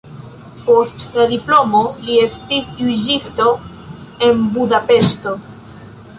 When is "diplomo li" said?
1.33-2.15